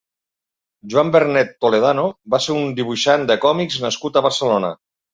[0.93, 2.07] Joan Bernet Toledano
[2.37, 4.79] va ser un dibuixant de còmics nascut a Barcelona.